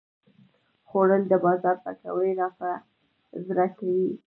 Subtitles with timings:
[0.87, 2.71] خوړل د بازار پکوړې راپه
[3.47, 4.09] زړه کوي